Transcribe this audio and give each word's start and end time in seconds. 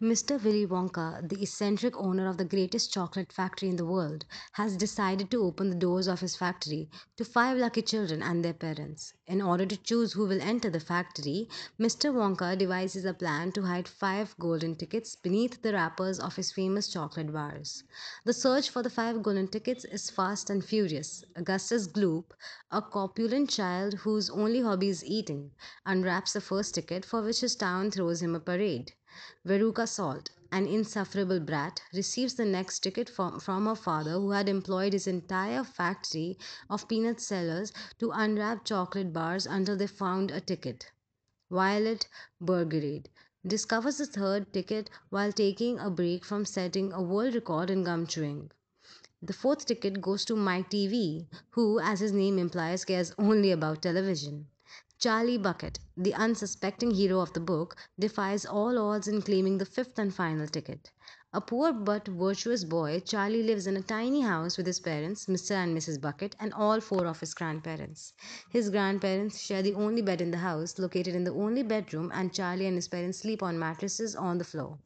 Mr. 0.00 0.40
Willy 0.40 0.64
Wonka, 0.64 1.28
the 1.28 1.42
eccentric 1.42 1.96
owner 1.96 2.28
of 2.28 2.36
the 2.36 2.44
greatest 2.44 2.92
chocolate 2.92 3.32
factory 3.32 3.68
in 3.68 3.74
the 3.74 3.84
world, 3.84 4.24
has 4.52 4.76
decided 4.76 5.28
to 5.28 5.42
open 5.42 5.70
the 5.70 5.74
doors 5.74 6.06
of 6.06 6.20
his 6.20 6.36
factory 6.36 6.88
to 7.16 7.24
five 7.24 7.58
lucky 7.58 7.82
children 7.82 8.22
and 8.22 8.44
their 8.44 8.52
parents. 8.52 9.12
In 9.26 9.42
order 9.42 9.66
to 9.66 9.76
choose 9.76 10.12
who 10.12 10.24
will 10.24 10.40
enter 10.40 10.70
the 10.70 10.78
factory, 10.78 11.48
Mr. 11.80 12.14
Wonka 12.14 12.56
devises 12.56 13.04
a 13.04 13.12
plan 13.12 13.50
to 13.50 13.62
hide 13.62 13.88
five 13.88 14.36
golden 14.38 14.76
tickets 14.76 15.16
beneath 15.16 15.62
the 15.62 15.72
wrappers 15.72 16.20
of 16.20 16.36
his 16.36 16.52
famous 16.52 16.86
chocolate 16.86 17.32
bars. 17.32 17.82
The 18.24 18.32
search 18.32 18.70
for 18.70 18.84
the 18.84 18.90
five 18.90 19.20
golden 19.20 19.48
tickets 19.48 19.84
is 19.84 20.10
fast 20.10 20.48
and 20.48 20.64
furious. 20.64 21.24
Augustus 21.34 21.88
Gloop, 21.88 22.30
a 22.70 22.80
corpulent 22.80 23.50
child 23.50 23.94
whose 23.94 24.30
only 24.30 24.60
hobby 24.60 24.90
is 24.90 25.04
eating, 25.04 25.50
unwraps 25.84 26.34
the 26.34 26.40
first 26.40 26.76
ticket 26.76 27.04
for 27.04 27.20
which 27.20 27.40
his 27.40 27.56
town 27.56 27.90
throws 27.90 28.22
him 28.22 28.36
a 28.36 28.40
parade. 28.40 28.92
Veruca 29.42 29.88
Salt, 29.88 30.32
an 30.52 30.66
insufferable 30.66 31.40
brat, 31.40 31.80
receives 31.94 32.34
the 32.34 32.44
next 32.44 32.80
ticket 32.80 33.08
from, 33.08 33.40
her 33.40 33.74
father, 33.74 34.12
who 34.12 34.32
had 34.32 34.50
employed 34.50 34.92
his 34.92 35.06
entire 35.06 35.64
factory 35.64 36.36
of 36.68 36.86
peanut 36.88 37.18
sellers 37.18 37.72
to 37.98 38.10
unwrap 38.10 38.66
chocolate 38.66 39.10
bars 39.14 39.46
until 39.46 39.78
they 39.78 39.86
found 39.86 40.30
a 40.30 40.42
ticket. 40.42 40.92
Violet 41.50 42.06
Beauregarde 42.38 43.08
discovers 43.46 43.96
the 43.96 44.04
third 44.04 44.52
ticket 44.52 44.90
while 45.08 45.32
taking 45.32 45.78
a 45.78 45.88
break 45.88 46.22
from 46.22 46.44
setting 46.44 46.92
a 46.92 47.00
world 47.00 47.34
record 47.34 47.70
in 47.70 47.84
gum 47.84 48.06
chewing. 48.06 48.50
The 49.22 49.32
fourth 49.32 49.64
ticket 49.64 50.02
goes 50.02 50.26
to 50.26 50.36
Mike 50.36 50.68
Teavee, 50.68 51.28
who, 51.52 51.80
as 51.80 52.00
his 52.00 52.12
name 52.12 52.38
implies, 52.38 52.84
cares 52.84 53.14
only 53.18 53.52
about 53.52 53.80
television. 53.80 54.48
Charlie 55.00 55.38
Bucket, 55.38 55.78
the 55.96 56.12
unsuspecting 56.14 56.90
hero 56.90 57.20
of 57.20 57.32
the 57.32 57.38
book, 57.38 57.76
defies 58.00 58.44
all 58.44 58.76
odds 58.78 59.06
in 59.06 59.22
claiming 59.22 59.58
the 59.58 59.64
fifth 59.64 59.96
and 59.96 60.12
final 60.12 60.48
ticket. 60.48 60.90
A 61.32 61.40
poor 61.40 61.72
but 61.72 62.08
virtuous 62.08 62.64
boy, 62.64 62.98
Charlie 62.98 63.44
lives 63.44 63.68
in 63.68 63.76
a 63.76 63.80
tiny 63.80 64.22
house 64.22 64.56
with 64.56 64.66
his 64.66 64.80
parents, 64.80 65.26
Mr. 65.26 65.52
and 65.52 65.76
Mrs. 65.76 66.00
Bucket, 66.00 66.34
and 66.40 66.52
all 66.52 66.80
four 66.80 67.06
of 67.06 67.20
his 67.20 67.32
grandparents. 67.32 68.12
His 68.50 68.70
grandparents 68.70 69.38
share 69.40 69.62
the 69.62 69.74
only 69.74 70.02
bed 70.02 70.20
in 70.20 70.32
the 70.32 70.38
house, 70.38 70.80
located 70.80 71.14
in 71.14 71.22
the 71.22 71.32
only 71.32 71.62
bedroom, 71.62 72.10
and 72.12 72.34
Charlie 72.34 72.66
and 72.66 72.74
his 72.76 72.88
parents 72.88 73.18
sleep 73.20 73.40
on 73.40 73.56
mattresses 73.56 74.16
on 74.16 74.38
the 74.38 74.44
floor. 74.44 74.80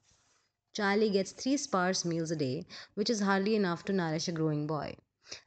Charlie 0.75 1.09
gets 1.09 1.33
three 1.33 1.57
sparse 1.57 2.05
meals 2.05 2.31
a 2.31 2.37
day, 2.37 2.67
which 2.97 3.09
is 3.09 3.21
hardly 3.21 3.57
enough 3.57 3.83
to 3.87 3.95
nourish 3.95 4.29
a 4.29 4.33
growing 4.33 4.67
boy. 4.67 4.95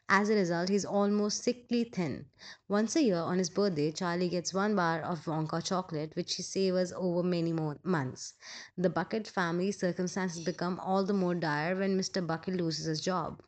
As 0.10 0.30
a 0.30 0.36
result, 0.36 0.70
he's 0.70 0.86
almost 0.86 1.44
sickly 1.44 1.84
thin. 1.84 2.26
Once 2.68 2.96
a 2.96 3.04
year, 3.04 3.18
on 3.18 3.38
his 3.38 3.50
birthday, 3.50 3.92
Charlie 3.92 4.30
gets 4.30 4.54
one 4.54 4.76
bar 4.76 5.02
of 5.02 5.26
Wonka 5.26 5.64
chocolate, 5.64 6.16
which 6.16 6.36
he 6.36 6.44
savors 6.44 6.92
over 6.94 7.22
many 7.22 7.54
months. 7.84 8.34
The 8.78 8.90
Bucket 8.90 9.28
family's 9.28 9.80
circumstances 9.80 10.44
become 10.44 10.80
all 10.80 11.04
the 11.04 11.14
more 11.14 11.36
dire 11.36 11.76
when 11.76 12.00
Mr. 12.00 12.26
Bucket 12.26 12.56
loses 12.56 12.86
his 12.86 13.02
job. 13.02 13.44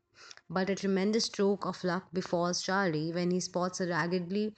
But 0.49 0.69
a 0.69 0.75
tremendous 0.75 1.25
stroke 1.25 1.65
of 1.65 1.83
luck 1.83 2.07
befalls 2.13 2.61
Charlie 2.61 3.11
when 3.11 3.31
he 3.31 3.39
spots 3.39 3.79
a 3.81 3.87
raggedly 3.87 4.55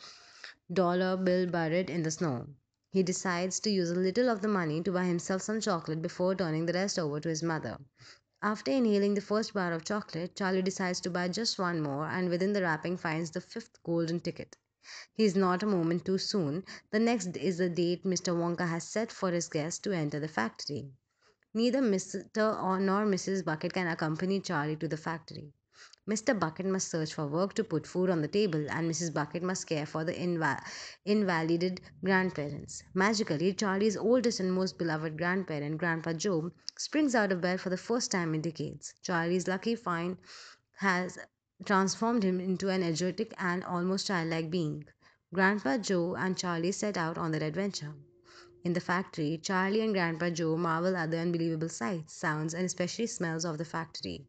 dollar 0.74 1.16
bill 1.18 1.48
buried 1.48 1.90
in 1.90 2.04
the 2.04 2.12
snow. 2.12 2.48
He 2.92 3.04
decides 3.04 3.60
to 3.62 3.70
use 3.70 3.92
a 3.92 3.96
little 3.96 4.30
of 4.30 4.42
the 4.42 4.48
money 4.48 4.82
to 4.84 4.92
buy 4.92 5.06
himself 5.06 5.42
some 5.44 5.62
chocolate 5.62 6.02
before 6.02 6.36
turning 6.36 6.66
the 6.66 6.74
rest 6.74 6.98
over 7.00 7.20
to 7.20 7.30
his 7.30 7.44
mother. 7.44 7.78
After 8.42 8.72
inhaling 8.72 9.16
the 9.16 9.22
first 9.22 9.54
bar 9.54 9.74
of 9.74 9.84
chocolate, 9.84 10.36
Charlie 10.36 10.62
decides 10.62 11.02
to 11.02 11.10
buy 11.10 11.28
just 11.28 11.60
one 11.60 11.82
more 11.82 12.08
and 12.08 12.30
within 12.30 12.54
the 12.54 12.62
wrapping 12.62 12.96
finds 12.96 13.32
the 13.32 13.42
fifth 13.42 13.84
golden 13.84 14.22
ticket. 14.22 14.56
He 15.14 15.26
is 15.26 15.36
not 15.36 15.62
a 15.62 15.66
moment 15.66 16.06
too 16.06 16.18
soon. 16.18 16.64
The 16.92 17.00
next 17.00 17.36
is 17.36 17.58
the 17.58 17.70
date 17.70 18.06
Mr. 18.06 18.34
Wonka 18.34 18.68
has 18.68 18.88
set 18.88 19.12
for 19.12 19.32
his 19.32 19.50
guests 19.50 19.80
to 19.82 19.92
enter 19.92 20.22
the 20.22 20.30
factory. 20.30 20.94
Neither 21.54 21.82
Mr. 21.82 22.64
or 22.64 22.80
nor 22.80 23.06
Mrs. 23.06 23.44
Bucket 23.44 23.74
can 23.74 23.88
accompany 23.88 24.40
Charlie 24.40 24.78
to 24.78 24.88
the 24.88 24.96
factory. 24.98 25.54
Mr. 26.10 26.38
Bucket 26.38 26.66
must 26.66 26.90
search 26.90 27.14
for 27.14 27.28
work 27.28 27.54
to 27.54 27.64
put 27.64 27.86
food 27.88 28.10
on 28.10 28.22
the 28.22 28.28
table, 28.28 28.66
and 28.72 28.92
Mrs. 28.92 29.14
Bucket 29.14 29.44
must 29.44 29.68
care 29.68 29.86
for 29.86 30.04
the 30.04 30.12
inva- 30.12 30.62
invalided 31.06 31.80
grandparents. 32.04 32.84
Magically, 32.94 33.54
Charlie's 33.54 33.96
oldest 33.96 34.40
and 34.40 34.52
most 34.52 34.78
beloved 34.78 35.18
grandparent, 35.18 35.78
Grandpa 35.78 36.14
Joe, 36.14 36.52
springs 36.76 37.14
out 37.14 37.32
of 37.32 37.42
bed 37.42 37.62
for 37.62 37.70
the 37.70 37.78
first 37.78 38.12
time 38.12 38.34
in 38.34 38.42
decades. 38.42 38.94
Charlie's 39.04 39.48
lucky 39.48 39.76
find 39.76 40.18
has 40.80 41.18
transformed 41.64 42.24
him 42.24 42.40
into 42.40 42.70
an 42.70 42.84
energetic 42.84 43.34
and 43.38 43.64
almost 43.64 44.08
childlike 44.08 44.50
being. 44.50 44.86
Grandpa 45.34 45.78
Joe 45.78 46.16
and 46.16 46.36
Charlie 46.36 46.72
set 46.72 46.98
out 46.98 47.18
on 47.18 47.32
their 47.32 47.44
adventure. 47.44 47.94
In 48.64 48.74
the 48.74 48.82
factory, 48.82 49.40
Charlie 49.42 49.82
and 49.82 49.94
Grandpa 49.94 50.32
Joe 50.32 50.58
marvel 50.58 50.98
at 50.98 51.12
the 51.12 51.20
unbelievable 51.20 51.70
sights, 51.70 52.16
sounds, 52.16 52.54
and 52.54 52.66
especially 52.66 53.08
smells 53.08 53.46
of 53.46 53.58
the 53.58 53.64
factory 53.64 54.28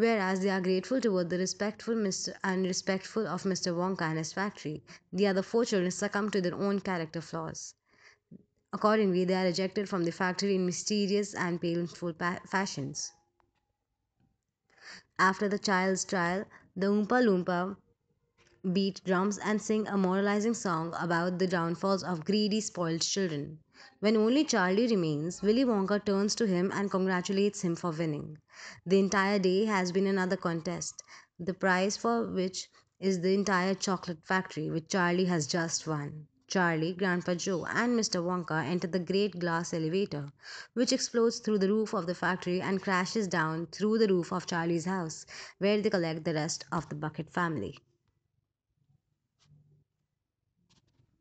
whereas 0.00 0.40
they 0.40 0.50
are 0.50 0.60
grateful 0.60 1.00
toward 1.00 1.30
the 1.30 1.38
respectful 1.38 1.94
Mr. 1.94 2.34
and 2.42 2.64
respectful 2.64 3.26
of 3.26 3.44
Mr. 3.44 3.72
Wonka 3.74 4.02
and 4.02 4.18
his 4.18 4.32
factory. 4.32 4.82
The 5.12 5.26
other 5.28 5.42
four 5.42 5.64
children 5.64 5.90
succumb 5.92 6.30
to 6.30 6.40
their 6.40 6.54
own 6.54 6.80
character 6.80 7.20
flaws. 7.20 7.74
Accordingly, 8.72 9.24
they 9.24 9.34
are 9.34 9.46
ejected 9.46 9.88
from 9.88 10.04
the 10.04 10.10
factory 10.12 10.56
in 10.56 10.66
mysterious 10.66 11.34
and 11.34 11.60
painful 11.60 12.14
pa- 12.14 12.40
fashions. 12.46 13.12
After 15.20 15.48
the 15.48 15.58
child's 15.58 16.04
trial, 16.04 16.46
the 16.74 16.86
Oompa 16.88 17.22
Loompa 17.22 17.76
beat 18.72 19.00
drums 19.04 19.38
and 19.38 19.62
sing 19.62 19.86
a 19.88 19.96
moralizing 19.96 20.52
song 20.52 20.94
about 21.00 21.38
the 21.38 21.46
downfalls 21.46 22.02
of 22.02 22.24
greedy, 22.26 22.60
spoiled 22.60 23.00
children. 23.00 23.58
When 24.00 24.16
only 24.16 24.44
Charlie 24.44 24.86
remains, 24.86 25.40
Willy 25.40 25.64
Wonka 25.64 26.04
turns 26.04 26.34
to 26.34 26.46
him 26.46 26.70
and 26.74 26.90
congratulates 26.90 27.62
him 27.62 27.74
for 27.74 27.90
winning. 27.90 28.36
The 28.84 28.98
entire 28.98 29.38
day 29.38 29.64
has 29.64 29.92
been 29.92 30.06
another 30.06 30.36
contest, 30.36 31.02
the 31.38 31.54
prize 31.54 31.96
for 31.96 32.26
which 32.26 32.68
is 32.98 33.20
the 33.20 33.32
entire 33.32 33.74
chocolate 33.74 34.22
factory, 34.24 34.68
which 34.70 34.88
Charlie 34.88 35.24
has 35.24 35.46
just 35.46 35.86
won. 35.86 36.26
Charlie, 36.46 36.92
Grandpa 36.92 37.36
Joe, 37.36 37.64
and 37.64 37.98
Mr. 37.98 38.22
Wonka 38.22 38.62
enter 38.62 38.88
the 38.88 38.98
great 38.98 39.38
glass 39.38 39.72
elevator, 39.72 40.32
which 40.74 40.92
explodes 40.92 41.38
through 41.38 41.58
the 41.60 41.68
roof 41.68 41.94
of 41.94 42.06
the 42.06 42.14
factory 42.14 42.60
and 42.60 42.82
crashes 42.82 43.26
down 43.26 43.68
through 43.68 43.96
the 43.96 44.08
roof 44.08 44.32
of 44.32 44.46
Charlie's 44.46 44.84
house, 44.84 45.24
where 45.56 45.80
they 45.80 45.88
collect 45.88 46.24
the 46.24 46.34
rest 46.34 46.66
of 46.70 46.86
the 46.90 46.94
Bucket 46.94 47.32
family. 47.32 47.78